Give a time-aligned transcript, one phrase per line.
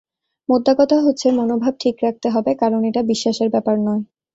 [0.49, 4.03] মোদ্দা কথা হচ্ছে, মনোভাব ঠিক রাখতে হবে, কারণ এটা বিশ্বাসের ব্যাপার নয়।